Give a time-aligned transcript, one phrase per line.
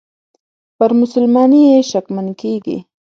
[0.77, 2.77] پر مسلماني یې شکمن کیږي.